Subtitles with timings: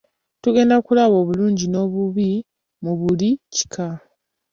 [0.41, 2.31] Tugenda kulaba obulungi n'obubi obuli
[2.83, 3.87] mu buli kika.